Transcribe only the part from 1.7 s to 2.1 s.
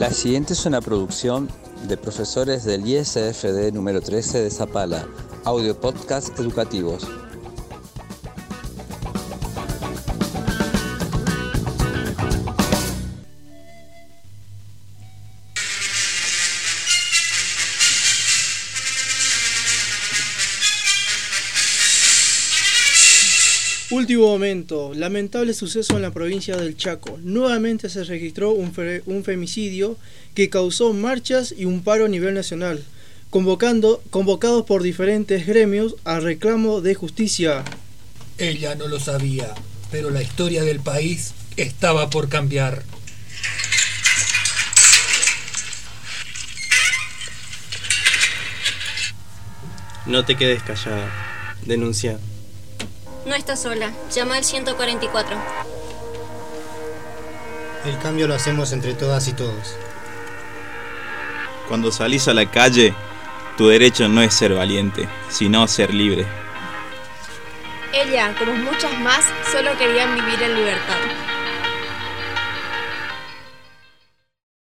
de